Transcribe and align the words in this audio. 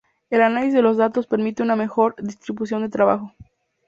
El 0.31 0.41
análisis 0.41 0.73
de 0.73 0.81
los 0.81 0.97
datos 0.97 1.27
permite 1.27 1.61
una 1.61 1.75
mejor 1.75 2.15
distribución 2.17 2.81
de 2.81 2.89
trabajo. 2.89 3.35